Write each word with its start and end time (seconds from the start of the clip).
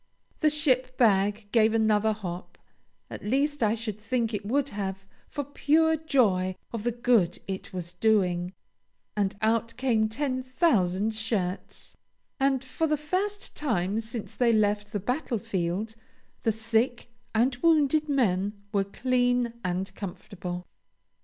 The 0.39 0.49
ship 0.49 0.97
bag 0.97 1.47
gave 1.51 1.75
another 1.75 2.11
hop 2.11 2.57
(at 3.11 3.23
least 3.23 3.61
I 3.61 3.75
should 3.75 3.99
think 3.99 4.33
it 4.33 4.43
would 4.43 4.69
have, 4.69 5.05
for 5.27 5.43
pure 5.43 5.95
joy 5.95 6.55
of 6.73 6.81
the 6.83 6.91
good 6.91 7.37
it 7.47 7.71
was 7.71 7.93
doing), 7.93 8.51
and 9.15 9.35
out 9.43 9.77
came 9.77 10.09
ten 10.09 10.41
thousand 10.41 11.13
shirts; 11.13 11.95
and 12.39 12.63
for 12.63 12.87
the 12.87 12.97
first 12.97 13.55
time 13.55 13.99
since 13.99 14.33
they 14.33 14.51
left 14.51 14.91
the 14.91 14.99
battlefield 14.99 15.93
the 16.41 16.51
sick 16.51 17.11
and 17.35 17.57
wounded 17.57 18.09
men 18.09 18.53
were 18.71 18.83
clean 18.85 19.53
and 19.63 19.93
comfortable. 19.93 20.65